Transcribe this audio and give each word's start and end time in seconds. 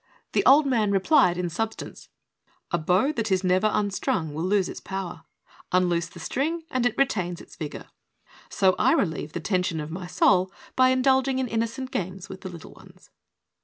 The 0.31 0.43
old 0.47 0.65
man 0.65 0.89
replied 0.89 1.37
in 1.37 1.47
substance: 1.51 2.09
"A 2.71 2.79
bow 2.79 3.11
that 3.11 3.31
is 3.31 3.43
never 3.43 3.69
unstrung 3.71 4.33
will 4.33 4.43
lose 4.43 4.67
its 4.67 4.79
power; 4.79 5.25
unloose 5.71 6.07
the 6.07 6.19
string 6.19 6.63
and 6.71 6.87
it 6.87 6.97
retains 6.97 7.39
its 7.39 7.55
vigor; 7.55 7.85
so 8.49 8.73
I 8.79 8.93
relieve, 8.93 9.33
the 9.33 9.39
ten 9.39 9.61
sion 9.61 9.79
of 9.79 9.91
my 9.91 10.07
soul 10.07 10.51
by 10.75 10.89
indulging 10.89 11.37
in 11.37 11.47
innocent 11.47 11.91
games 11.91 12.29
with 12.29 12.41
the 12.41 12.49
little 12.49 12.71
ones." 12.73 13.11